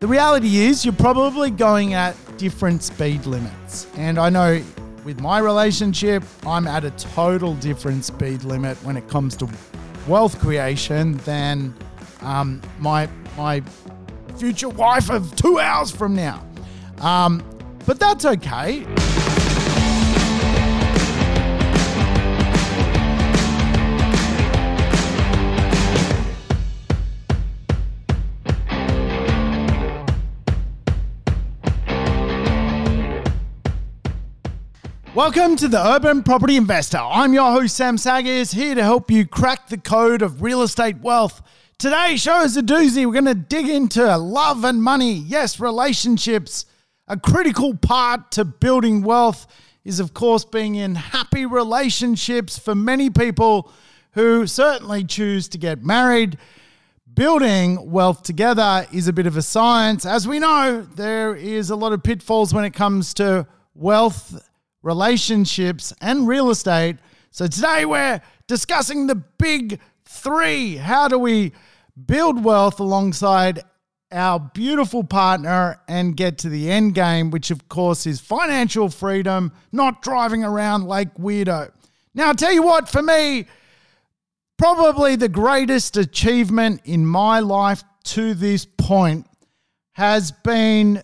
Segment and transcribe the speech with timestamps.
[0.00, 3.86] The reality is, you're probably going at different speed limits.
[3.96, 4.62] And I know
[5.04, 9.48] with my relationship, I'm at a total different speed limit when it comes to
[10.08, 11.74] wealth creation than
[12.22, 13.62] um, my my
[14.38, 16.42] future wife of two hours from now.
[17.00, 17.44] Um,
[17.84, 18.86] but that's okay.
[35.20, 36.96] Welcome to the Urban Property Investor.
[36.96, 40.98] I'm your host, Sam Saggers, here to help you crack the code of real estate
[41.02, 41.42] wealth.
[41.76, 43.04] Today's show is a doozy.
[43.04, 45.12] We're going to dig into love and money.
[45.12, 46.64] Yes, relationships.
[47.06, 49.46] A critical part to building wealth
[49.84, 53.70] is, of course, being in happy relationships for many people
[54.12, 56.38] who certainly choose to get married.
[57.12, 60.06] Building wealth together is a bit of a science.
[60.06, 64.46] As we know, there is a lot of pitfalls when it comes to wealth
[64.82, 66.96] relationships, and real estate.
[67.30, 70.76] So today we're discussing the big three.
[70.76, 71.52] How do we
[72.06, 73.62] build wealth alongside
[74.12, 79.52] our beautiful partner and get to the end game, which of course is financial freedom,
[79.70, 81.70] not driving around like weirdo.
[82.14, 83.46] Now, I'll tell you what, for me,
[84.58, 89.26] probably the greatest achievement in my life to this point
[89.92, 91.02] has been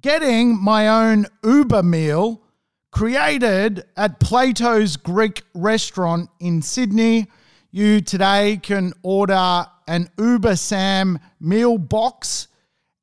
[0.00, 2.43] getting my own Uber meal
[2.94, 7.26] created at Plato's Greek restaurant in Sydney.
[7.72, 12.46] You today can order an Uber Sam meal box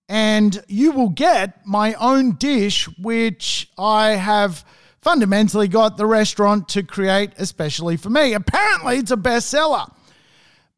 [0.08, 4.64] and you will get my own dish, which I have
[5.02, 8.34] fundamentally got the restaurant to create especially for me.
[8.34, 9.92] Apparently, it's a bestseller.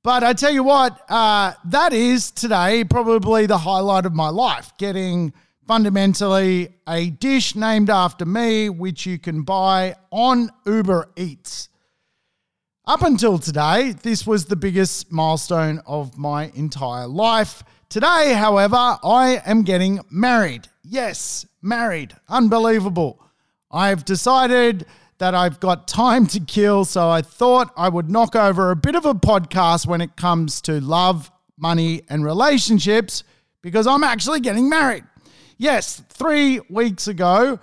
[0.01, 4.73] But I tell you what, uh, that is today probably the highlight of my life
[4.79, 5.33] getting
[5.67, 11.69] fundamentally a dish named after me, which you can buy on Uber Eats.
[12.85, 17.63] Up until today, this was the biggest milestone of my entire life.
[17.87, 20.67] Today, however, I am getting married.
[20.83, 22.13] Yes, married.
[22.27, 23.23] Unbelievable.
[23.71, 24.85] I've decided
[25.19, 28.95] that I've got time to kill, so I thought I would knock over a bit
[28.95, 33.23] of a podcast when it comes to love, money, and relationships
[33.61, 35.05] because I'm actually getting married.
[35.63, 37.57] Yes, three weeks ago,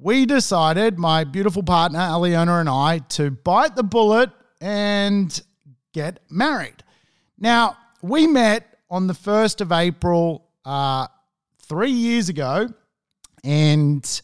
[0.00, 4.30] we decided, my beautiful partner, Aliona, and I, to bite the bullet
[4.60, 5.40] and
[5.92, 6.82] get married.
[7.38, 11.06] Now, we met on the 1st of April uh,
[11.62, 12.66] three years ago,
[13.44, 14.22] and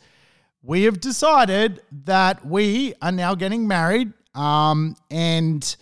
[0.65, 5.77] we have decided that we are now getting married um, and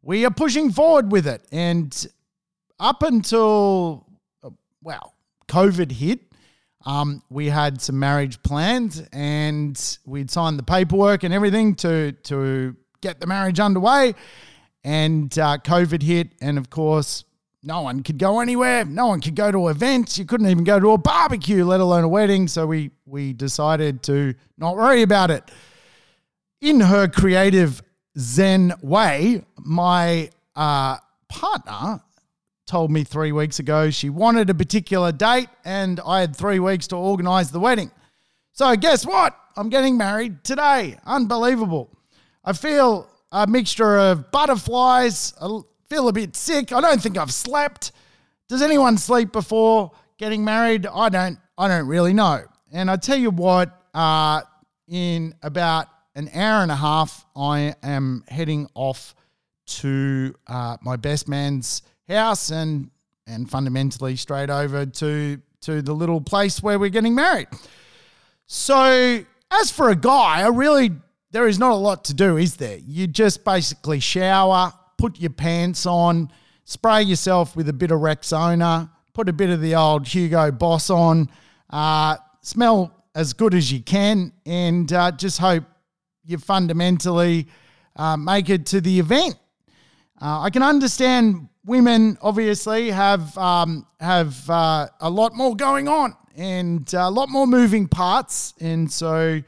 [0.00, 1.42] we are pushing forward with it.
[1.50, 2.06] And
[2.78, 4.06] up until,
[4.80, 5.12] well,
[5.48, 6.20] COVID hit,
[6.84, 12.76] um, we had some marriage plans and we'd signed the paperwork and everything to, to
[13.00, 14.14] get the marriage underway.
[14.84, 16.28] And uh, COVID hit.
[16.42, 17.24] And of course,
[17.62, 18.84] no one could go anywhere.
[18.84, 20.18] No one could go to events.
[20.18, 22.48] You couldn't even go to a barbecue, let alone a wedding.
[22.48, 25.50] So we, we decided to not worry about it.
[26.60, 27.82] In her creative
[28.18, 32.00] Zen way, my uh, partner
[32.66, 36.86] told me three weeks ago she wanted a particular date and I had three weeks
[36.88, 37.90] to organize the wedding.
[38.52, 39.36] So, guess what?
[39.56, 40.98] I'm getting married today.
[41.04, 41.90] Unbelievable.
[42.44, 45.34] I feel a mixture of butterflies.
[45.40, 46.72] I feel a bit sick.
[46.72, 47.92] I don't think I've slept.
[48.48, 50.86] Does anyone sleep before getting married?
[50.86, 51.38] I don't.
[51.56, 52.44] I don't really know.
[52.72, 54.42] And I tell you what, uh,
[54.88, 55.86] in about
[56.16, 59.14] an hour and a half, I am heading off
[59.66, 62.90] to uh, my best man's house and
[63.26, 67.48] and fundamentally straight over to to the little place where we're getting married.
[68.46, 70.90] So as for a guy, I really
[71.30, 72.78] there is not a lot to do, is there?
[72.78, 76.30] You just basically shower, put your pants on,
[76.64, 80.90] spray yourself with a bit of Rexona, put a bit of the old Hugo Boss
[80.90, 81.28] on,
[81.70, 85.64] uh, smell as good as you can, and uh, just hope
[86.24, 87.46] you fundamentally
[87.96, 89.36] uh, make it to the event.
[90.20, 96.14] Uh, I can understand women obviously have um, have uh, a lot more going on
[96.36, 99.40] and a lot more moving parts, and so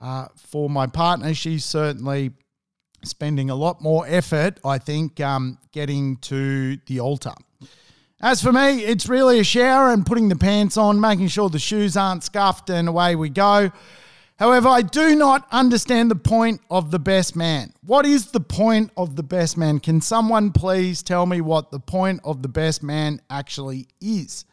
[0.00, 2.32] uh, for my partner, she's certainly
[3.04, 7.34] spending a lot more effort, I think, um, getting to the altar.
[8.20, 11.58] As for me, it's really a shower and putting the pants on, making sure the
[11.58, 13.70] shoes aren't scuffed, and away we go.
[14.38, 17.72] However, I do not understand the point of the best man.
[17.82, 19.80] What is the point of the best man?
[19.80, 24.44] Can someone please tell me what the point of the best man actually is?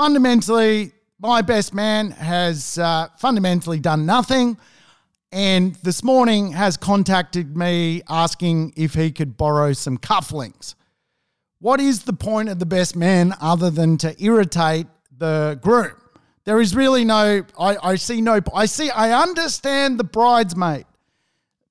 [0.00, 4.56] fundamentally, my best man has uh, fundamentally done nothing.
[5.30, 10.74] And this morning has contacted me asking if he could borrow some cufflinks.
[11.58, 15.99] What is the point of the best man other than to irritate the groom?
[16.50, 20.84] There is really no, I, I see no, I see, I understand the bridesmaid.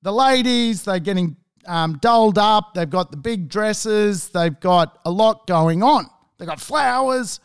[0.03, 1.35] The ladies, they're getting
[1.65, 2.75] um, dolled up.
[2.75, 4.29] They've got the big dresses.
[4.29, 6.05] They've got a lot going on.
[6.37, 7.41] They've got flowers.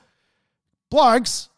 [0.91, 1.49] Blokes,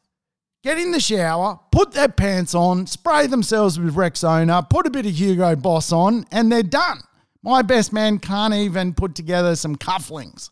[0.62, 5.05] get in the shower, put their pants on, spray themselves with Rexona, put a bit
[5.05, 7.00] of Hugo Boss on, and they're done.
[7.43, 10.49] My best man can't even put together some cufflinks.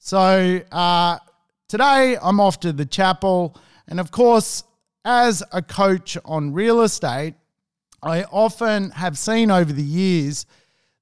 [0.00, 1.18] So uh,
[1.68, 3.56] today I'm off to the chapel.
[3.88, 4.64] And of course,
[5.04, 7.34] as a coach on real estate,
[8.02, 10.46] I often have seen over the years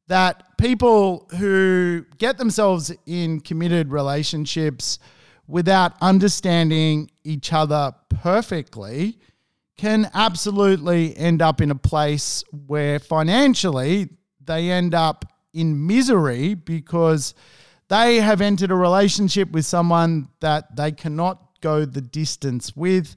[0.06, 4.98] that people who get themselves in committed relationships
[5.46, 9.19] without understanding each other perfectly
[9.76, 14.08] can absolutely end up in a place where financially
[14.44, 17.34] they end up in misery because
[17.88, 23.16] they have entered a relationship with someone that they cannot go the distance with.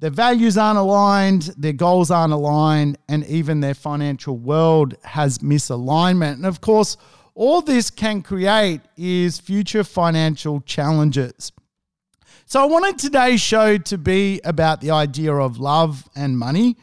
[0.00, 6.32] Their values aren't aligned, their goals aren't aligned, and even their financial world has misalignment.
[6.34, 6.96] And of course,
[7.34, 11.52] all this can create is future financial challenges.
[12.46, 16.76] So I wanted today's show to be about the idea of love and money.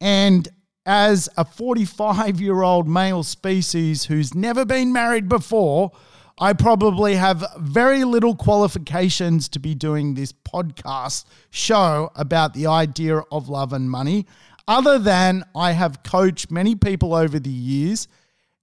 [0.00, 0.48] And
[0.84, 5.92] as a 45 year old male species who's never been married before,
[6.40, 13.22] I probably have very little qualifications to be doing this podcast show about the idea
[13.32, 14.24] of love and money,
[14.68, 18.06] other than I have coached many people over the years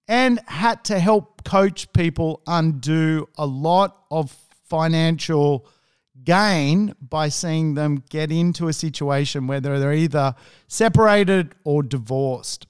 [0.08, 4.32] and had to help coach people undo a lot of
[4.70, 5.68] financial
[6.24, 10.34] gain by seeing them get into a situation where they're either
[10.70, 12.68] separated or divorced.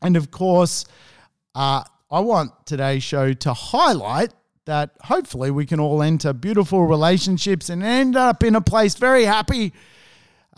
[0.00, 0.86] And of course,
[1.54, 4.32] uh, I want today's show to highlight
[4.68, 9.24] that hopefully we can all enter beautiful relationships and end up in a place very
[9.24, 9.72] happy,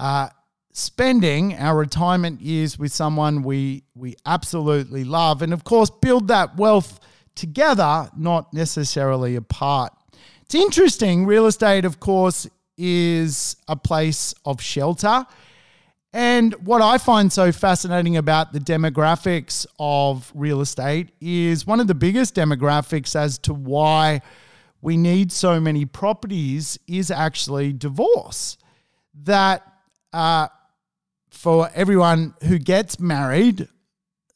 [0.01, 0.29] uh,
[0.73, 6.57] spending our retirement years with someone we we absolutely love, and of course build that
[6.57, 6.99] wealth
[7.37, 9.93] together, not necessarily apart.
[10.43, 11.25] It's interesting.
[11.25, 15.25] Real estate, of course, is a place of shelter.
[16.13, 21.87] And what I find so fascinating about the demographics of real estate is one of
[21.87, 24.21] the biggest demographics as to why
[24.83, 28.59] we need so many properties is actually divorce.
[29.23, 29.63] That
[30.13, 30.49] uh,
[31.31, 33.69] for everyone who gets married,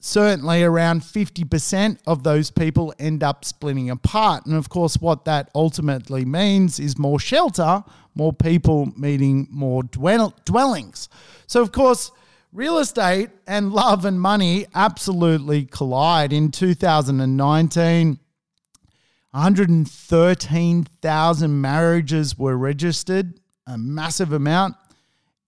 [0.04, 4.44] certainly around 50% of those people end up splitting apart.
[4.44, 7.82] And of course, what that ultimately means is more shelter,
[8.14, 11.08] more people meeting more dwell- dwellings.
[11.46, 12.10] So, of course,
[12.52, 16.34] real estate and love and money absolutely collide.
[16.34, 18.18] In 2019,
[19.30, 24.76] 113,000 marriages were registered, a massive amount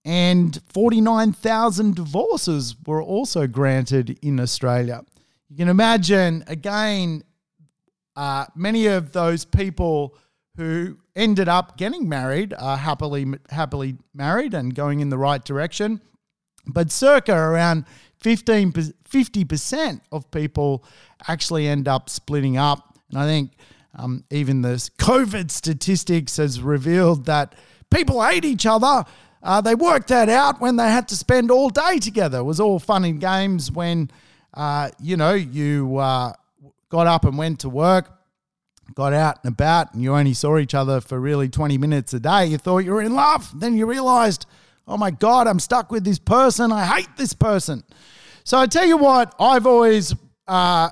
[0.07, 5.03] and 49,000 divorces were also granted in Australia.
[5.49, 7.23] You can imagine, again,
[8.15, 10.15] uh, many of those people
[10.55, 15.99] who ended up getting married are happily happily married and going in the right direction.
[16.65, 17.83] But circa around
[18.21, 20.85] 15 50% of people
[21.27, 22.97] actually end up splitting up.
[23.09, 23.51] And I think
[23.93, 27.55] um, even the COVID statistics has revealed that
[27.91, 29.03] people hate each other
[29.43, 32.39] uh, they worked that out when they had to spend all day together.
[32.39, 34.09] It was all fun and games when,
[34.53, 36.33] uh, you know, you uh,
[36.89, 38.09] got up and went to work,
[38.95, 42.19] got out and about, and you only saw each other for really 20 minutes a
[42.19, 42.47] day.
[42.47, 43.47] You thought you were in love.
[43.59, 44.45] Then you realized,
[44.87, 46.71] oh my God, I'm stuck with this person.
[46.71, 47.83] I hate this person.
[48.43, 50.15] So I tell you what, I've always
[50.47, 50.89] uh,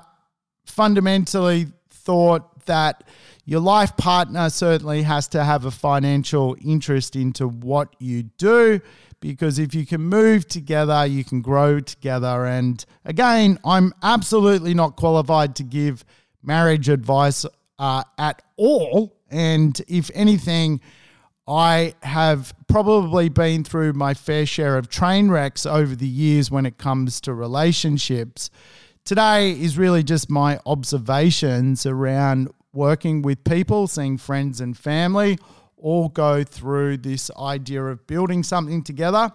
[0.66, 3.02] fundamentally thought that
[3.46, 8.80] your life partner certainly has to have a financial interest into what you do
[9.20, 12.44] because if you can move together, you can grow together.
[12.44, 16.04] And again, I'm absolutely not qualified to give
[16.42, 17.46] marriage advice
[17.78, 19.16] uh, at all.
[19.30, 20.80] And if anything,
[21.46, 26.66] I have probably been through my fair share of train wrecks over the years when
[26.66, 28.50] it comes to relationships.
[29.04, 35.38] Today is really just my observations around working with people, seeing friends and family,
[35.76, 39.30] all go through this idea of building something together,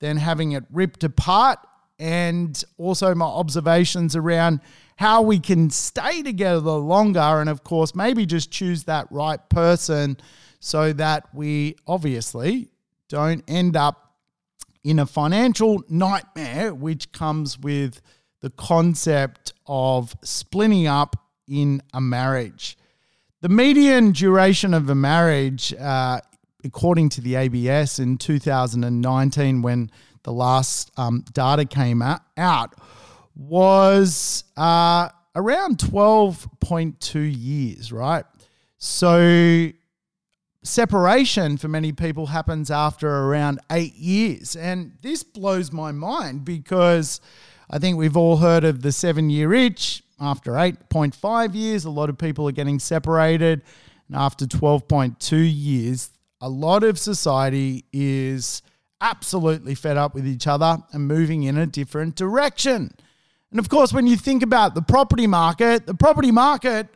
[0.00, 1.58] then having it ripped apart,
[1.98, 4.60] and also my observations around
[4.96, 7.20] how we can stay together longer.
[7.20, 10.16] And of course, maybe just choose that right person
[10.60, 12.68] so that we obviously
[13.08, 14.14] don't end up
[14.82, 18.00] in a financial nightmare, which comes with
[18.40, 21.16] the concept of splitting up
[21.46, 22.78] in a marriage.
[23.42, 26.20] The median duration of a marriage, uh,
[26.62, 29.90] according to the ABS in 2019, when
[30.24, 32.74] the last um, data came out,
[33.34, 38.24] was uh, around 12.2 years, right?
[38.76, 39.70] So
[40.62, 44.54] separation for many people happens after around eight years.
[44.54, 47.22] And this blows my mind because
[47.70, 50.02] I think we've all heard of the seven year itch.
[50.20, 53.62] After 8.5 years, a lot of people are getting separated.
[54.08, 56.10] And after 12.2 years,
[56.40, 58.62] a lot of society is
[59.00, 62.92] absolutely fed up with each other and moving in a different direction.
[63.50, 66.88] And of course, when you think about the property market, the property market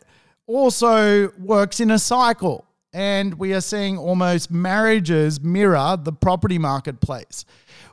[0.47, 2.67] also works in a cycle.
[2.93, 7.45] And we are seeing almost marriages mirror the property marketplace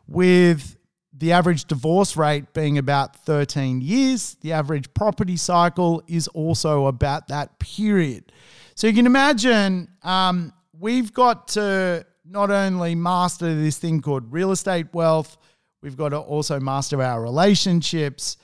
[0.08, 0.78] with
[1.14, 4.36] the average divorce rate being about 13 years.
[4.42, 8.32] The average property cycle is also about that period.
[8.76, 14.52] So you can imagine um, we've got to not only master this thing called real
[14.52, 15.38] estate wealth,
[15.82, 18.38] we've got to also master our relationships.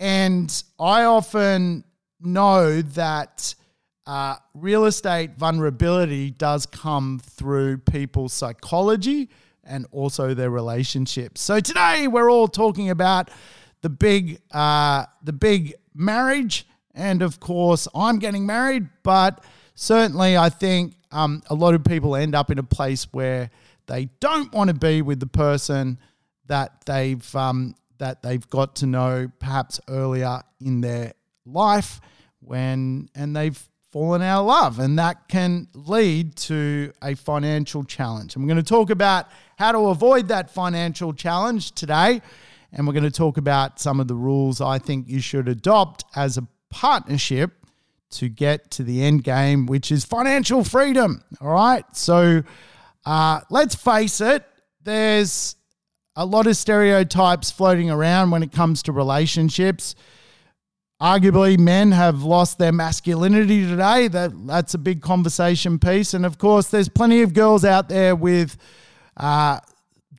[0.00, 1.84] And I often
[2.20, 3.54] know that
[4.06, 9.28] uh, real estate vulnerability does come through people's psychology
[9.66, 11.40] and also their relationships.
[11.40, 13.30] So today we're all talking about
[13.82, 18.88] the big, uh, the big marriage, and of course I'm getting married.
[19.02, 19.44] But
[19.74, 23.50] certainly, I think um, a lot of people end up in a place where
[23.86, 25.98] they don't want to be with the person
[26.46, 31.12] that they've um, that they've got to know perhaps earlier in their
[31.44, 32.00] life
[32.40, 38.36] when and they've fallen out of love and that can lead to a financial challenge.
[38.36, 42.20] We're going to talk about how to avoid that financial challenge today
[42.72, 46.04] and we're going to talk about some of the rules I think you should adopt
[46.14, 47.52] as a partnership
[48.10, 51.22] to get to the end game, which is financial freedom.
[51.40, 51.84] All right.
[51.96, 52.42] So
[53.04, 54.44] uh, let's face it,
[54.82, 55.56] there's
[56.16, 59.94] a lot of stereotypes floating around when it comes to relationships.
[61.00, 64.08] Arguably, men have lost their masculinity today.
[64.08, 68.16] That that's a big conversation piece, and of course, there's plenty of girls out there
[68.16, 68.56] with
[69.16, 69.60] uh,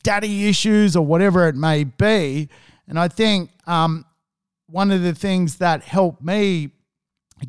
[0.03, 2.49] daddy issues or whatever it may be.
[2.87, 4.05] And I think um,
[4.67, 6.71] one of the things that helped me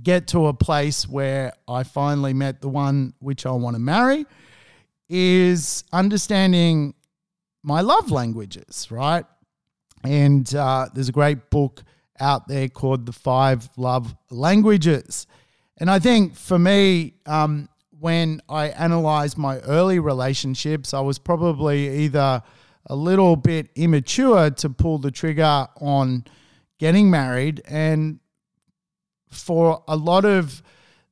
[0.03, 4.27] get to a place where I finally met the one which I want to marry
[5.09, 6.95] is understanding
[7.63, 9.25] my love languages, right?
[10.05, 11.83] And uh, there's a great book
[12.21, 15.27] out there called The Five Love Languages.
[15.79, 17.69] And I think for me, um,
[18.01, 22.43] when I analyzed my early relationships, I was probably either
[22.87, 26.25] a little bit immature to pull the trigger on
[26.79, 27.61] getting married.
[27.67, 28.21] And
[29.31, 30.63] for a lot of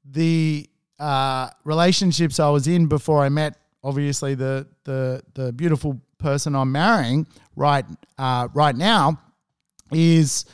[0.05, 6.55] the uh, relationships I was in before I met, obviously, the, the, the beautiful person
[6.55, 7.27] I'm marrying
[7.57, 7.85] right,
[8.17, 9.21] uh, right now,
[9.93, 10.45] is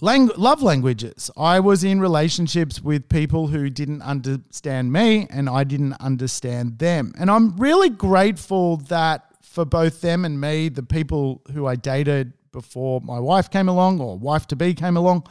[0.00, 1.28] Lang- love languages.
[1.36, 7.12] I was in relationships with people who didn't understand me and I didn't understand them.
[7.18, 12.32] And I'm really grateful that for both them and me, the people who I dated
[12.52, 15.26] before my wife came along or wife to be came along,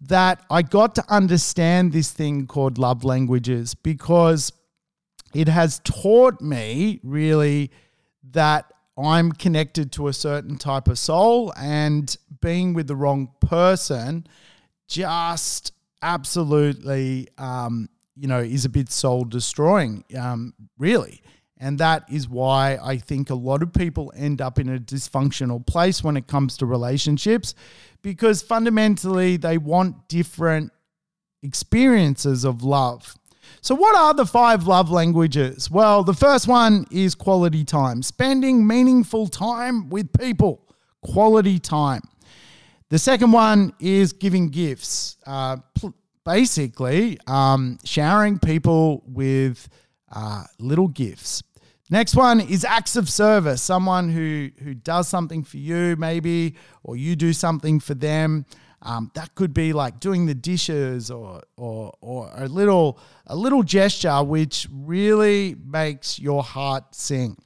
[0.00, 4.52] that I got to understand this thing called love languages because
[5.34, 7.72] it has taught me really
[8.30, 14.26] that I'm connected to a certain type of soul, and being with the wrong person
[14.88, 15.72] just
[16.02, 21.22] absolutely, um, you know, is a bit soul destroying, um, really.
[21.58, 25.66] And that is why I think a lot of people end up in a dysfunctional
[25.66, 27.54] place when it comes to relationships
[28.02, 30.70] because fundamentally they want different
[31.42, 33.16] experiences of love.
[33.60, 35.70] So, what are the five love languages?
[35.70, 40.66] Well, the first one is quality time, spending meaningful time with people,
[41.02, 42.02] quality time.
[42.88, 45.56] The second one is giving gifts, uh,
[46.24, 49.68] basically, um, showering people with
[50.12, 51.42] uh, little gifts.
[51.88, 56.96] Next one is acts of service, someone who, who does something for you, maybe, or
[56.96, 58.44] you do something for them.
[58.82, 63.62] Um, that could be like doing the dishes or, or, or a little a little
[63.62, 67.36] gesture which really makes your heart sing.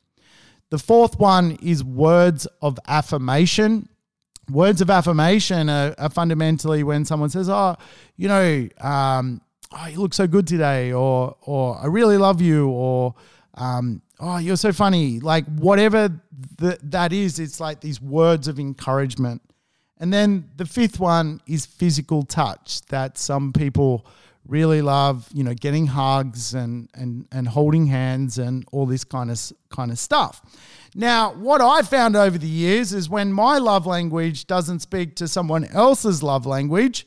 [0.70, 3.88] The fourth one is words of affirmation.
[4.50, 7.76] Words of affirmation are, are fundamentally when someone says, "Oh,
[8.16, 9.40] you know, um,
[9.72, 13.14] oh, you look so good today," or "or I really love you," or
[13.54, 15.20] um, oh, you're so funny.
[15.20, 16.20] Like whatever
[16.58, 19.42] th- that is, it's like these words of encouragement.
[20.00, 24.06] And then the fifth one is physical touch that some people
[24.48, 29.30] really love, you know, getting hugs and and and holding hands and all this kind
[29.30, 29.38] of
[29.68, 30.42] kind of stuff.
[30.94, 35.28] Now, what I found over the years is when my love language doesn't speak to
[35.28, 37.06] someone else's love language,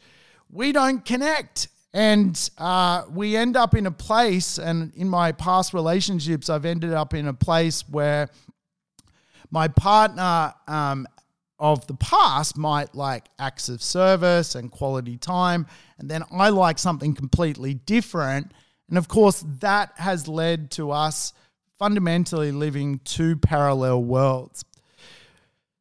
[0.50, 1.68] we don't connect.
[1.96, 6.92] And uh, we end up in a place, and in my past relationships, I've ended
[6.92, 8.30] up in a place where
[9.52, 11.06] my partner um,
[11.64, 15.66] of the past might like acts of service and quality time.
[15.98, 18.52] And then I like something completely different.
[18.90, 21.32] And of course, that has led to us
[21.80, 24.66] fundamentally living two parallel worlds.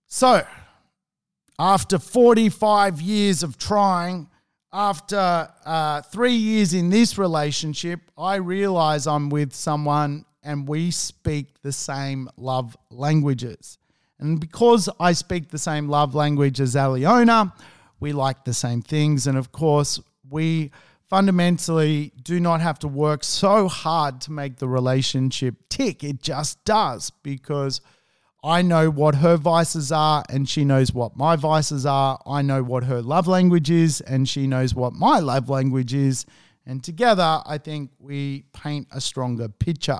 [0.06, 0.46] So,
[1.58, 4.28] after 45 years of trying,
[4.72, 11.60] after uh, three years in this relationship, I realize I'm with someone and we speak
[11.62, 13.78] the same love languages.
[14.22, 17.52] And because I speak the same love language as Aliona,
[17.98, 19.26] we like the same things.
[19.26, 20.00] And of course,
[20.30, 20.70] we
[21.08, 26.04] fundamentally do not have to work so hard to make the relationship tick.
[26.04, 27.80] It just does because
[28.44, 32.20] I know what her vices are and she knows what my vices are.
[32.24, 36.26] I know what her love language is and she knows what my love language is.
[36.64, 39.98] And together, I think we paint a stronger picture.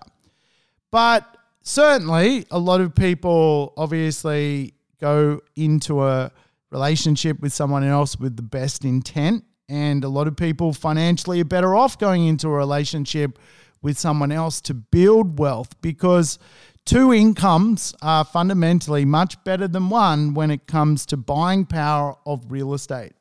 [0.93, 6.31] But certainly a lot of people obviously go into a
[6.71, 9.45] relationship with someone else with the best intent.
[9.69, 13.38] And a lot of people financially are better off going into a relationship
[13.81, 16.38] with someone else to build wealth because
[16.85, 22.50] two incomes are fundamentally much better than one when it comes to buying power of
[22.50, 23.12] real estate.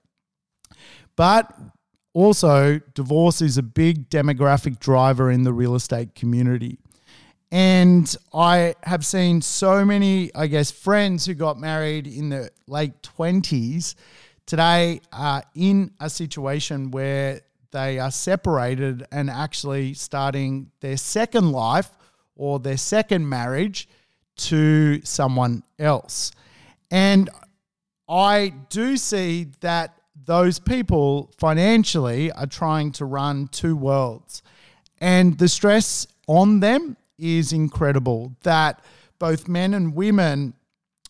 [1.16, 1.54] But
[2.14, 6.80] also, divorce is a big demographic driver in the real estate community.
[7.52, 13.02] And I have seen so many, I guess, friends who got married in the late
[13.02, 13.96] 20s
[14.46, 21.90] today are in a situation where they are separated and actually starting their second life
[22.36, 23.88] or their second marriage
[24.36, 26.32] to someone else.
[26.90, 27.30] And
[28.08, 34.42] I do see that those people financially are trying to run two worlds.
[35.00, 38.84] And the stress on them is incredible that
[39.20, 40.54] both men and women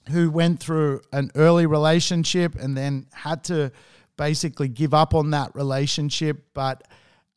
[0.10, 3.71] who went through an early relationship and then had to
[4.17, 6.88] basically give up on that relationship, but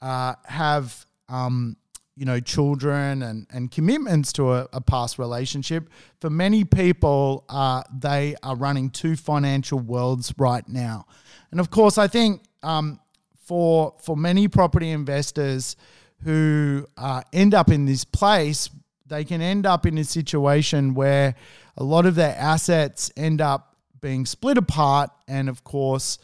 [0.03, 1.77] uh, have um,
[2.17, 5.89] you know children and, and commitments to a, a past relationship.
[6.21, 11.07] For many people, uh, they are running two financial worlds right now,
[11.51, 12.99] and of course, I think um,
[13.45, 15.77] for for many property investors
[16.25, 18.71] who uh, end up in this place,
[19.07, 21.35] they can end up in a situation where
[21.77, 25.11] a lot of their assets end up being split apart.
[25.29, 26.19] And of course,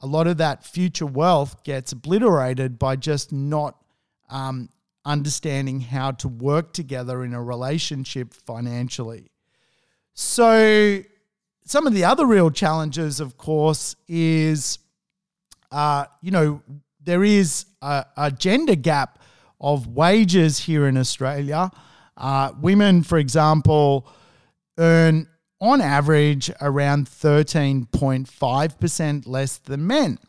[0.00, 3.76] a lot of that future wealth gets obliterated by just not
[4.28, 4.68] um,
[5.06, 9.30] understanding how to work together in a relationship financially.
[10.12, 11.02] So,
[11.64, 14.78] some of the other real challenges, of course, is,
[15.72, 16.62] uh, you know,
[17.02, 19.18] there is a, a gender gap
[19.66, 21.70] of wages here in Australia.
[22.16, 24.06] Uh, women, for example,
[24.78, 25.26] earn
[25.60, 30.20] on average around 13.5% less than men.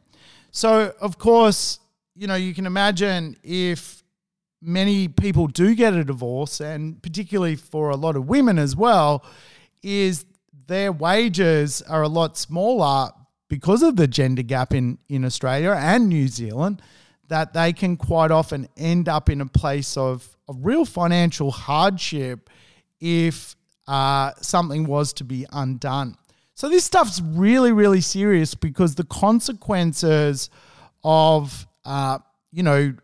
[0.50, 1.78] So, of course,
[2.16, 4.04] you know, you can imagine if
[4.60, 9.24] many people do get a divorce, and particularly for a lot of women as well,
[9.84, 10.26] is
[10.66, 13.12] their wages are a lot smaller
[13.50, 16.82] because of the gender gap in, in Australia and New Zealand
[17.28, 22.50] that they can quite often end up in a place of, real financial hardship
[23.02, 23.54] if
[23.86, 26.16] uh, something was to be undone.
[26.54, 30.50] So this stuff's really, really serious because the consequences
[31.04, 32.20] of, uh,
[32.54, 32.96] you know,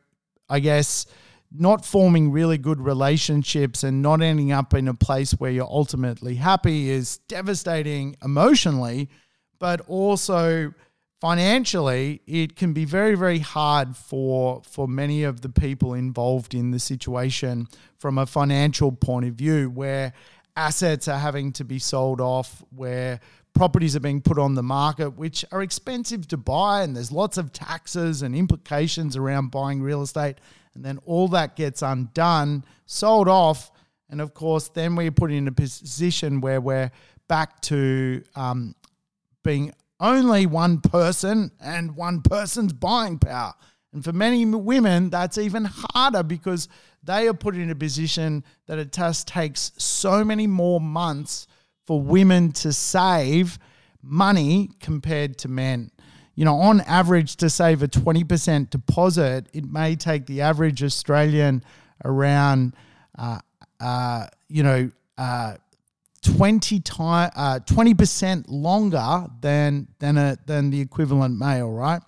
[0.50, 1.06] I guess
[1.52, 6.36] not forming really good relationships and not ending up in a place where you're ultimately
[6.36, 9.10] happy is devastating emotionally,
[9.60, 10.74] but also
[11.24, 16.72] financially, it can be very, very hard for for many of the people involved in
[16.72, 17.66] the situation
[17.98, 20.12] from a financial point of view, where
[20.58, 23.22] assets are having to be sold off, where
[23.54, 27.38] properties are being put on the market, which are expensive to buy, and there's lots
[27.38, 30.40] of taxes and implications around buying real estate,
[30.76, 33.72] and then all that gets undone, sold off,
[34.10, 36.92] and of course, then we're put in a position where we're
[37.30, 38.76] back to um,
[39.42, 39.72] being
[40.04, 43.54] only one person and one person's buying power.
[43.94, 46.68] And for many women, that's even harder because
[47.04, 51.48] they are put in a position that it just takes so many more months
[51.88, 53.58] for women to save
[54.02, 55.90] money compared to men.
[56.36, 61.64] You know, on average, to save a 20% deposit, it may take the average Australian
[62.04, 62.76] around,
[63.18, 63.40] uh,
[63.80, 65.56] uh, you know, uh,
[66.24, 72.02] 20 time, uh, 20% longer than, than, a, than the equivalent male, right?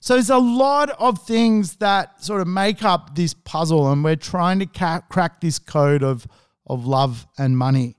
[0.00, 4.16] So there's a lot of things that sort of make up this puzzle, and we're
[4.16, 6.26] trying to ca- crack this code of,
[6.66, 7.96] of love and money.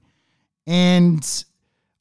[0.66, 1.24] And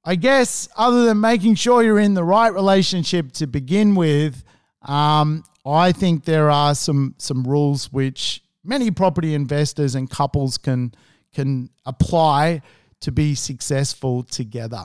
[0.04, 4.44] I guess other than making sure you're in the right relationship to begin with,
[4.82, 10.94] um, I think there are some some rules which many property investors and couples can
[11.34, 12.62] can apply
[13.00, 14.84] to be successful together.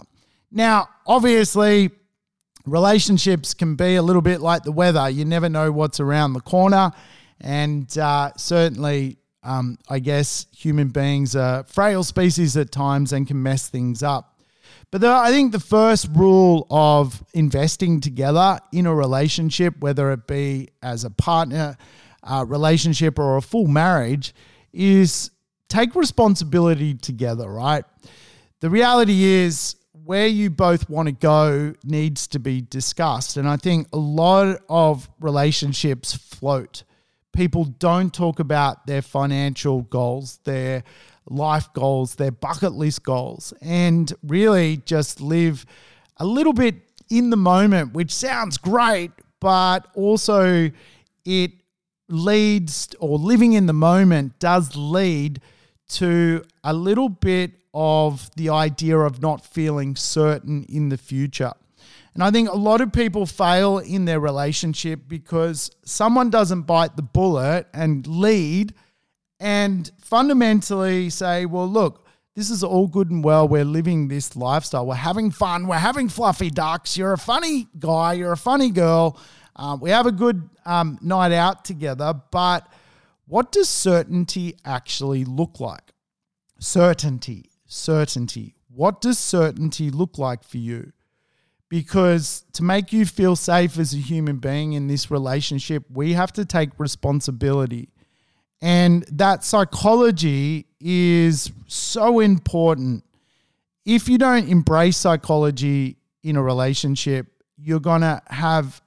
[0.51, 1.89] Now, obviously,
[2.65, 5.09] relationships can be a little bit like the weather.
[5.09, 6.91] You never know what's around the corner.
[7.41, 13.41] And uh, certainly, um, I guess human beings are frail species at times and can
[13.41, 14.39] mess things up.
[14.91, 20.27] But the, I think the first rule of investing together in a relationship, whether it
[20.27, 21.77] be as a partner
[22.21, 24.35] uh, relationship or a full marriage,
[24.71, 25.31] is
[25.73, 27.83] take responsibility together, right?
[28.59, 33.37] The reality is, where you both want to go needs to be discussed.
[33.37, 36.83] And I think a lot of relationships float.
[37.31, 40.83] People don't talk about their financial goals, their
[41.25, 45.65] life goals, their bucket list goals, and really just live
[46.17, 46.75] a little bit
[47.09, 50.69] in the moment, which sounds great, but also
[51.25, 51.51] it
[52.09, 55.41] leads or living in the moment does lead
[55.89, 61.53] to a little bit of the idea of not feeling certain in the future.
[62.13, 66.95] And I think a lot of people fail in their relationship because someone doesn't bite
[66.95, 68.73] the bullet and lead
[69.39, 73.47] and fundamentally say, well, look, this is all good and well.
[73.47, 74.85] We're living this lifestyle.
[74.85, 75.67] We're having fun.
[75.67, 76.97] We're having fluffy ducks.
[76.97, 78.13] You're a funny guy.
[78.13, 79.19] You're a funny girl.
[79.55, 82.13] Um, we have a good um, night out together.
[82.31, 82.67] But
[83.25, 85.93] what does certainty actually look like?
[86.59, 88.55] Certainty certainty.
[88.69, 90.93] What does certainty look like for you?
[91.69, 96.31] Because to make you feel safe as a human being in this relationship, we have
[96.33, 97.89] to take responsibility.
[98.61, 103.03] And that psychology is so important.
[103.85, 108.81] If you don't embrace psychology in a relationship, you're going to have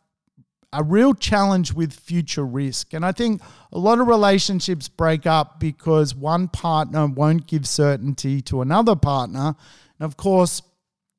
[0.73, 2.93] a real challenge with future risk.
[2.93, 3.41] And I think
[3.73, 9.55] a lot of relationships break up because one partner won't give certainty to another partner.
[9.99, 10.63] And of course,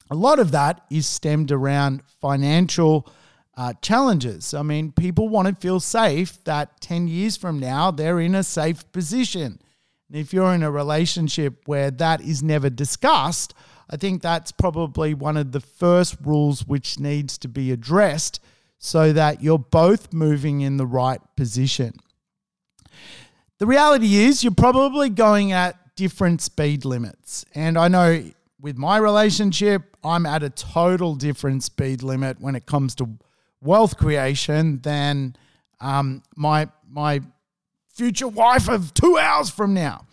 [0.10, 3.10] a lot of that is stemmed around financial
[3.56, 4.54] uh, challenges.
[4.54, 8.44] I mean, people want to feel safe that 10 years from now they're in a
[8.44, 9.60] safe position.
[10.10, 13.54] And if you're in a relationship where that is never discussed,
[13.90, 18.40] I think that's probably one of the first rules which needs to be addressed
[18.80, 21.94] so that you're both moving in the right position.
[23.60, 27.44] The reality is, you're probably going at different speed limits.
[27.56, 28.24] And I know
[28.62, 33.10] with my relationship, I'm at a total different speed limit when it comes to
[33.62, 35.36] wealth creation than
[35.80, 37.22] um, my my
[37.94, 40.06] future wife of two hours from now.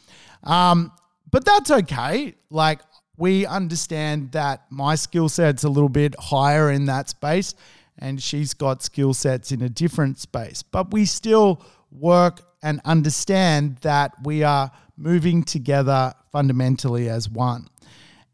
[0.42, 0.92] Um,
[1.30, 2.34] but that's okay.
[2.50, 2.80] Like
[3.16, 7.54] we understand that my skill set's a little bit higher in that space,
[7.98, 10.62] and she's got skill sets in a different space.
[10.62, 17.68] But we still work and understand that we are moving together fundamentally as one.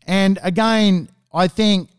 [0.06, 1.90] And again, I think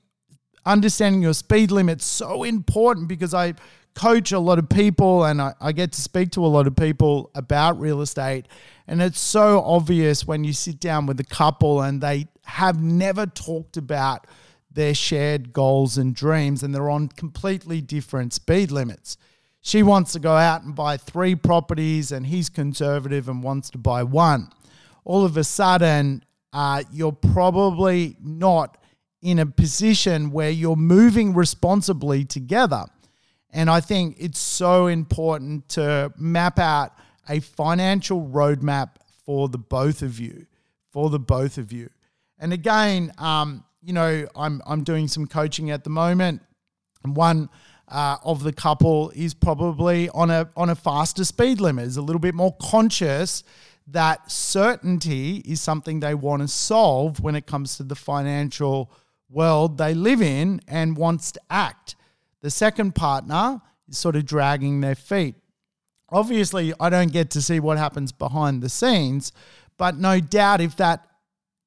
[0.66, 3.54] understanding your speed limit's so important because I
[3.94, 6.76] coach a lot of people and I, I, get to speak to a lot of
[6.76, 8.48] people about real estate.
[8.88, 13.26] And it's so obvious when you sit down with a couple and they have never
[13.26, 14.28] talked about
[14.74, 19.18] their shared goals and dreams, and they're on completely different speed limits.
[19.62, 23.78] She wants to go out and buy three properties, and he's conservative and wants to
[23.78, 24.50] buy one.
[25.04, 28.78] All of a sudden, uh, you're probably not
[29.22, 32.86] in a position where you're moving responsibly together.
[33.52, 36.94] And I think it's so important to map out
[37.30, 40.48] a financial roadmap for the both of you,
[40.90, 41.90] for the both of you.
[42.40, 46.42] And again, um, you know, I'm I'm doing some coaching at the moment,
[47.04, 47.50] and one
[47.88, 52.02] uh, of the couple is probably on a on a faster speed limit, is a
[52.02, 53.44] little bit more conscious
[53.88, 58.92] that certainty is something they want to solve when it comes to the financial
[59.30, 61.96] world they live in and wants to act.
[62.42, 65.36] The second partner is sort of dragging their feet.
[66.10, 69.32] Obviously, I don't get to see what happens behind the scenes,
[69.78, 71.06] but no doubt if that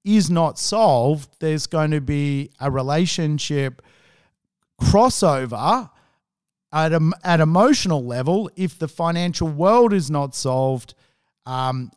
[0.04, 3.82] is not solved, there's going to be a relationship
[4.80, 5.90] crossover
[6.72, 10.94] at, a, at emotional level if the financial world is not solved
[11.46, 11.90] um,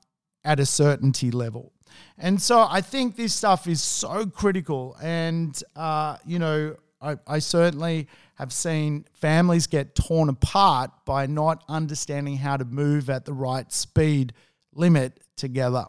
[0.44, 1.74] at a certainty level.
[2.18, 4.96] And so I think this stuff is so critical.
[5.02, 11.64] And, uh, you know, I, I certainly have seen families get torn apart by not
[11.68, 14.34] understanding how to move at the right speed
[14.74, 15.86] limit together.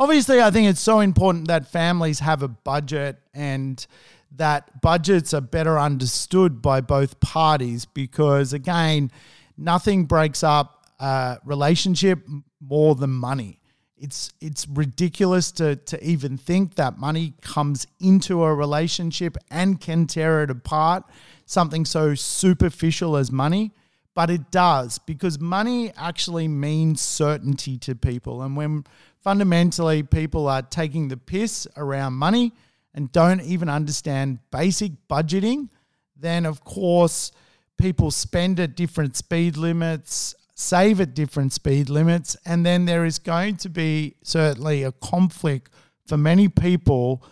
[0.00, 3.86] Obviously, I think it's so important that families have a budget and
[4.34, 9.10] that budgets are better understood by both parties because, again,
[9.58, 12.26] nothing breaks up a relationship
[12.60, 13.60] more than money.
[13.98, 20.06] It's it's ridiculous to to even think that money comes into a relationship and can
[20.06, 21.04] tear it apart.
[21.44, 23.72] Something so superficial as money,
[24.20, 28.42] but it does because money actually means certainty to people.
[28.42, 28.84] And when
[29.18, 32.52] fundamentally people are taking the piss around money
[32.92, 35.70] and don't even understand basic budgeting,
[36.14, 37.32] then of course
[37.78, 43.18] people spend at different speed limits, save at different speed limits, and then there is
[43.18, 45.72] going to be certainly a conflict
[46.04, 47.24] for many people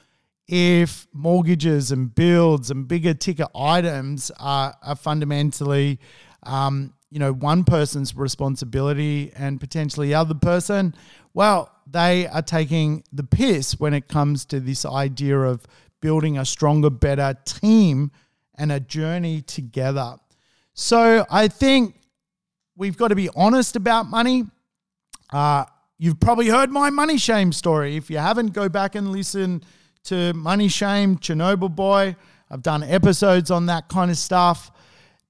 [0.48, 6.00] if mortgages and builds and bigger ticket items are, are fundamentally
[6.44, 10.94] um, you know one person's responsibility and potentially the other person
[11.34, 15.66] well they are taking the piss when it comes to this idea of
[16.00, 18.10] building a stronger better team
[18.56, 20.16] and a journey together
[20.74, 21.94] so i think
[22.78, 24.44] we've got to be honest about money.
[25.30, 25.64] Uh,
[25.98, 27.96] you've probably heard my money shame story.
[27.96, 29.62] If you haven't, go back and listen
[30.04, 32.16] to Money Shame, Chernobyl Boy.
[32.50, 34.70] I've done episodes on that kind of stuff.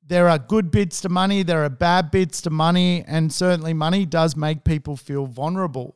[0.09, 4.07] There are good bits to money, there are bad bits to money, and certainly money
[4.07, 5.94] does make people feel vulnerable.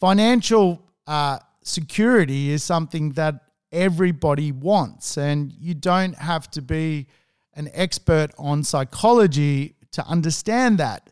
[0.00, 3.34] Financial uh, security is something that
[3.70, 7.06] everybody wants, and you don't have to be
[7.52, 11.10] an expert on psychology to understand that.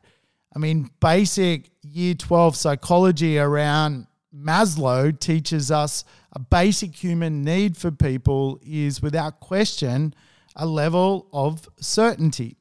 [0.57, 7.90] I mean, basic year 12 psychology around Maslow teaches us a basic human need for
[7.90, 10.14] people is without question
[10.57, 12.57] a level of certainty.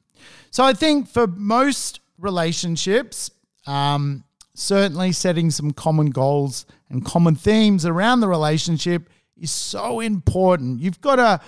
[0.50, 3.30] So I think for most relationships,
[3.66, 4.24] um,
[4.54, 10.80] certainly setting some common goals and common themes around the relationship is so important.
[10.80, 11.40] You've got to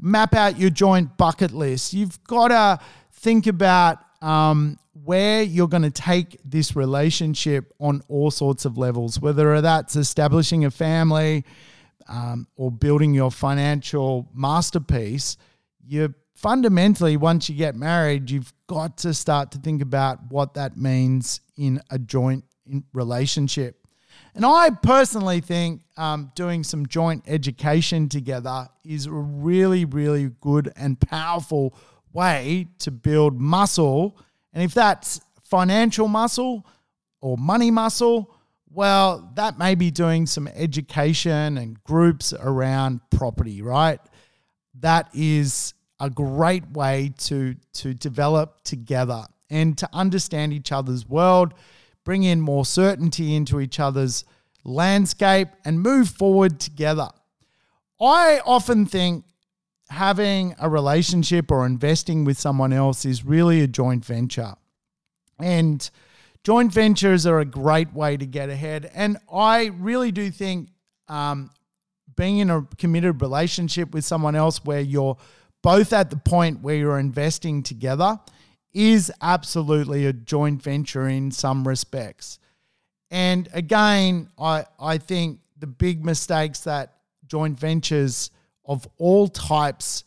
[0.00, 1.92] map out your joint bucket list.
[1.92, 8.30] You've got to think about um, where you're going to take this relationship on all
[8.30, 11.44] sorts of levels, whether that's establishing a family
[12.08, 15.36] um, or building your financial masterpiece.
[15.88, 20.76] You fundamentally, once you get married, you've got to start to think about what that
[20.76, 22.44] means in a joint
[22.92, 23.86] relationship.
[24.34, 30.72] And I personally think um, doing some joint education together is a really, really good
[30.76, 31.74] and powerful
[32.12, 34.18] way to build muscle.
[34.52, 36.66] And if that's financial muscle
[37.20, 38.34] or money muscle,
[38.70, 43.98] well, that may be doing some education and groups around property, right?
[44.80, 51.54] That is a great way to, to develop together and to understand each other's world,
[52.04, 54.24] bring in more certainty into each other's
[54.64, 57.08] landscape, and move forward together.
[58.00, 59.24] I often think
[59.88, 64.54] having a relationship or investing with someone else is really a joint venture.
[65.38, 65.88] And
[66.44, 68.90] joint ventures are a great way to get ahead.
[68.94, 70.68] And I really do think
[71.08, 71.50] um,
[72.16, 75.16] being in a committed relationship with someone else where you're
[75.62, 78.18] both at the point where you're investing together
[78.72, 82.38] is absolutely a joint venture in some respects.
[83.10, 86.94] And again, I, I think the big mistakes that
[87.26, 88.30] joint ventures
[88.64, 90.04] of all types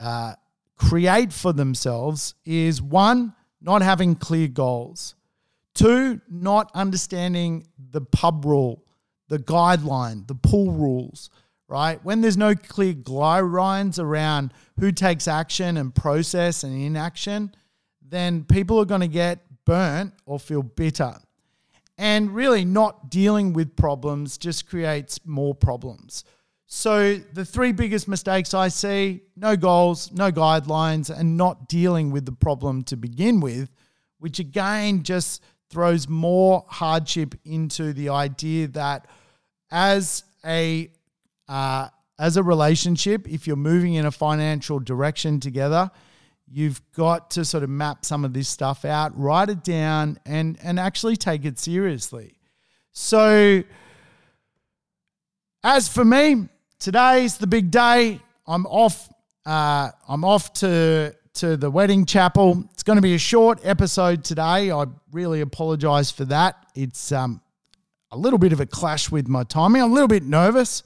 [0.00, 0.34] uh,
[0.76, 5.14] create for themselves is one, not having clear goals,
[5.74, 8.84] two, not understanding the pub rule,
[9.28, 11.30] the guideline, the pool rules,
[11.70, 12.04] right?
[12.04, 17.54] When there's no clear guidelines around who takes action and process and inaction,
[18.02, 21.14] then people are going to get burnt or feel bitter.
[21.96, 26.24] And really, not dealing with problems just creates more problems.
[26.66, 32.26] So, the three biggest mistakes I see no goals, no guidelines, and not dealing with
[32.26, 33.70] the problem to begin with,
[34.18, 39.06] which again just throws more hardship into the idea that
[39.70, 40.90] as a
[41.50, 45.90] uh, as a relationship, if you're moving in a financial direction together,
[46.46, 50.56] you've got to sort of map some of this stuff out, write it down, and
[50.62, 52.36] and actually take it seriously.
[52.92, 53.64] So,
[55.64, 58.20] as for me, today's the big day.
[58.46, 59.12] I'm off.
[59.44, 62.62] Uh, I'm off to to the wedding chapel.
[62.74, 64.70] It's going to be a short episode today.
[64.70, 66.64] I really apologize for that.
[66.76, 67.40] It's um,
[68.12, 69.82] a little bit of a clash with my timing.
[69.82, 70.84] I'm a little bit nervous.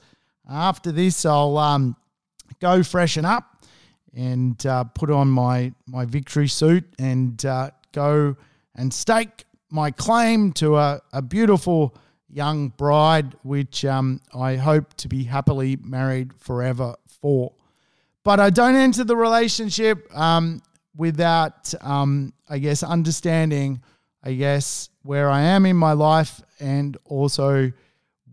[0.49, 1.95] After this, I'll um,
[2.59, 3.63] go freshen up
[4.13, 8.35] and uh, put on my my victory suit and uh, go
[8.75, 11.95] and stake my claim to a, a beautiful
[12.29, 17.53] young bride, which um, I hope to be happily married forever for.
[18.23, 20.61] But I don't enter the relationship um,
[20.95, 23.81] without, um, I guess, understanding,
[24.23, 27.71] I guess, where I am in my life and also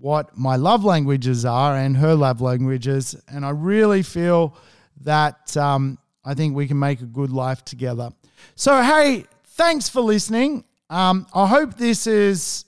[0.03, 3.15] what my love languages are and her love languages.
[3.29, 4.57] And I really feel
[5.03, 8.11] that um, I think we can make a good life together.
[8.57, 10.65] So, hey, thanks for listening.
[10.91, 12.65] Um, I hope this is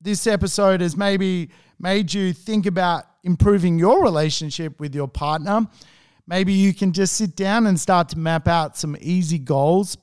[0.00, 5.66] this episode has maybe made you think about improving your relationship with your partner.
[6.28, 9.98] Maybe you can just sit down and start to map out some easy goals.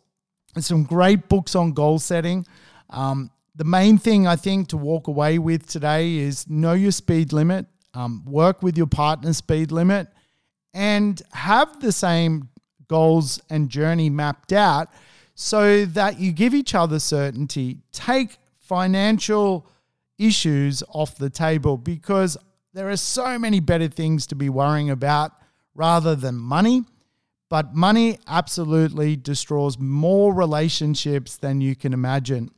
[0.54, 2.46] There's some great books on goal setting.
[2.90, 7.32] Um, the main thing I think to walk away with today is know your speed
[7.32, 10.08] limit, um, work with your partner's speed limit,
[10.74, 12.50] and have the same
[12.88, 14.90] goals and journey mapped out
[15.36, 17.78] so that you give each other certainty.
[17.92, 19.68] Take financial
[20.18, 22.38] issues off the table because
[22.74, 25.32] there are so many better things to be worrying about
[25.74, 26.84] rather than money.
[27.48, 32.50] But money absolutely destroys more relationships than you can imagine.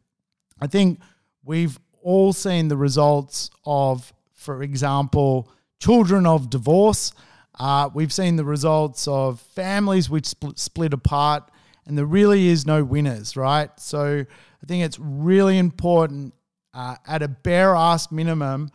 [0.59, 0.99] I think
[1.43, 7.13] we've all seen the results of, for example, children of divorce.
[7.59, 11.49] Uh, we've seen the results of families which split, split apart,
[11.85, 13.69] and there really is no winners, right?
[13.79, 16.33] So I think it's really important
[16.73, 18.69] uh, at a bare ass minimum.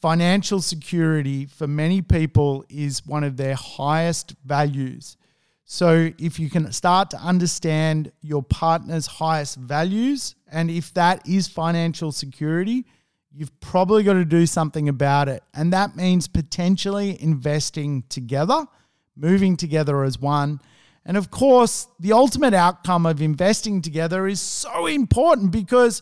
[0.00, 5.16] Financial security for many people is one of their highest values.
[5.70, 11.46] So, if you can start to understand your partner's highest values, and if that is
[11.46, 12.86] financial security,
[13.30, 15.42] you've probably got to do something about it.
[15.52, 18.64] And that means potentially investing together,
[19.14, 20.62] moving together as one.
[21.04, 26.00] And of course, the ultimate outcome of investing together is so important because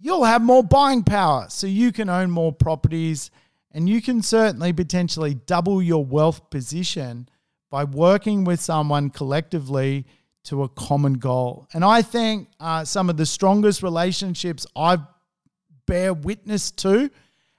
[0.00, 1.44] you'll have more buying power.
[1.50, 3.30] So you can own more properties
[3.70, 7.28] and you can certainly potentially double your wealth position
[7.74, 10.06] by working with someone collectively
[10.44, 11.66] to a common goal.
[11.74, 15.00] And I think uh, some of the strongest relationships I've
[15.84, 17.10] bear witness to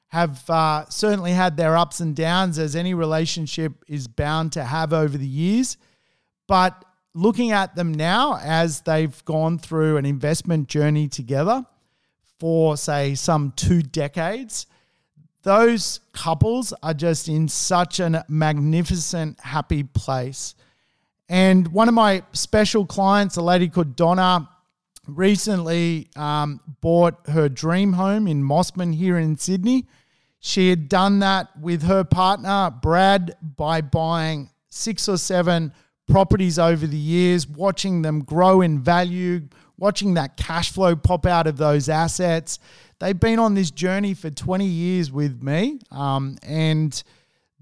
[0.08, 4.94] have uh, certainly had their ups and downs, as any relationship is bound to have
[4.94, 5.76] over the years.
[6.48, 11.66] But looking at them now as they've gone through an investment journey together
[12.40, 14.66] for, say, some two decades,
[15.46, 20.56] those couples are just in such a magnificent, happy place.
[21.30, 24.50] And one of my special clients, a lady called Donna,
[25.08, 29.86] recently um, bought her dream home in Mosman here in Sydney.
[30.40, 35.74] She had done that with her partner, Brad, by buying six or seven
[36.08, 39.42] properties over the years, watching them grow in value,
[39.78, 42.58] watching that cash flow pop out of those assets
[43.00, 45.80] they've been on this journey for 20 years with me.
[45.92, 47.02] Um, and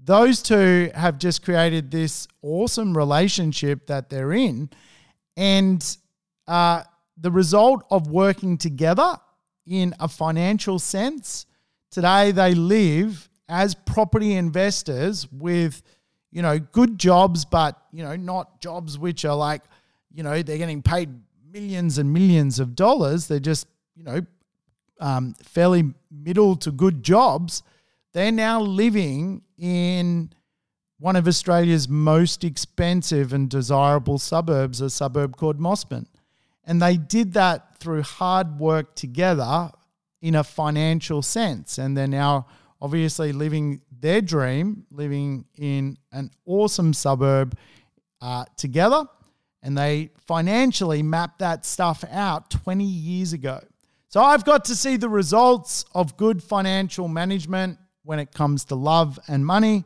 [0.02, 4.70] those two have just created this awesome relationship that they're in.
[5.36, 5.96] And
[6.46, 6.82] uh,
[7.16, 9.16] the result of working together
[9.66, 11.46] in a financial sense,
[11.90, 15.82] today they live as property investors with,
[16.30, 19.62] you know, good jobs, but, you know, not jobs which are like,
[20.12, 21.08] you know, they're getting paid
[21.50, 23.26] millions and millions of dollars.
[23.26, 23.66] They're just,
[23.96, 24.20] you know,
[25.00, 27.62] um, fairly middle to good jobs,
[28.12, 30.30] they're now living in
[30.98, 36.06] one of Australia's most expensive and desirable suburbs, a suburb called Mosman.
[36.64, 39.70] And they did that through hard work together
[40.22, 41.76] in a financial sense.
[41.76, 42.46] And they're now
[42.80, 47.56] obviously living their dream, living in an awesome suburb
[48.22, 49.04] uh, together.
[49.62, 53.60] And they financially mapped that stuff out 20 years ago.
[54.14, 58.76] So I've got to see the results of good financial management when it comes to
[58.76, 59.82] love and money.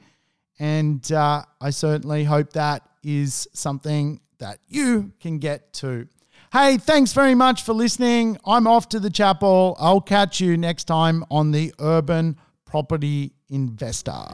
[0.59, 6.09] And uh, I certainly hope that is something that you can get to.
[6.53, 8.37] Hey, thanks very much for listening.
[8.45, 9.79] I'm off to the chapel.
[9.81, 14.27] I'll catch you next time on the Urban Property Investor.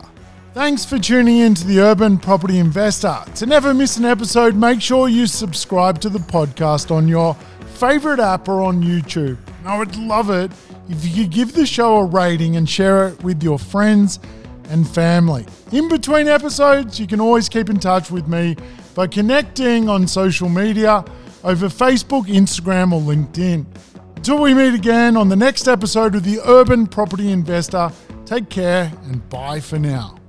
[0.55, 3.19] Thanks for tuning in to the Urban Property Investor.
[3.37, 7.37] To never miss an episode, make sure you subscribe to the podcast on your
[7.75, 9.39] favorite app or on YouTube.
[9.59, 10.51] And I would love it
[10.89, 14.21] if you could give the show a rating and share it with your friends
[14.71, 15.47] and family.
[15.73, 18.57] In between episodes, you can always keep in touch with me
[18.95, 21.05] by connecting on social media
[21.43, 23.67] over Facebook, Instagram, or LinkedIn.
[24.17, 27.91] Until we meet again on the next episode of the Urban Property Investor,
[28.25, 30.24] take care and bye for now.